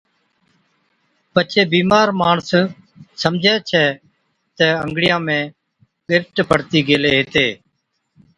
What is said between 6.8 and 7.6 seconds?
گيلي هِتي۔